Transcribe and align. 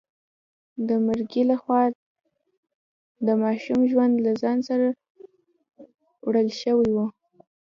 د 0.87 0.89
مرګي 1.05 1.43
لخوا 1.51 1.81
د 3.25 3.27
ماشوم 3.43 3.79
ژوند 3.91 4.13
له 4.25 4.31
ځان 4.41 4.57
سره 4.69 4.87
وړل 6.25 6.49
شوی 6.61 6.89
و. 6.95 6.97